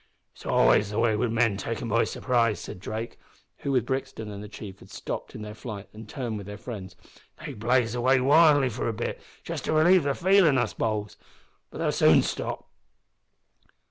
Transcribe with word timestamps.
"It's 0.33 0.47
always 0.47 0.89
the 0.89 0.97
way 0.97 1.15
wi' 1.15 1.27
men 1.27 1.57
taken 1.57 1.87
by 1.87 2.05
surprise," 2.05 2.59
said 2.59 2.79
Drake, 2.79 3.19
who, 3.57 3.71
with 3.71 3.85
Brixton 3.85 4.31
and 4.31 4.43
the 4.43 4.49
chief, 4.49 4.79
had 4.79 4.89
stopped 4.89 5.35
in 5.35 5.43
their 5.43 5.53
flight 5.53 5.89
and 5.93 6.09
turned 6.09 6.39
with 6.39 6.47
their 6.47 6.57
friends. 6.57 6.95
"They 7.45 7.53
blaze 7.53 7.93
away 7.93 8.19
wildly 8.19 8.69
for 8.69 8.87
a 8.87 8.93
bit, 8.93 9.21
just 9.43 9.65
to 9.65 9.73
relieve 9.73 10.01
their 10.01 10.15
feelin's, 10.15 10.57
I 10.57 10.65
s'pose. 10.65 11.17
But 11.69 11.77
they'll 11.77 11.91
soon 11.91 12.23
stop." 12.23 12.65